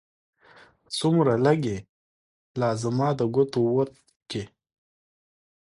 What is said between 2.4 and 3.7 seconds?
لا زما د ګوتو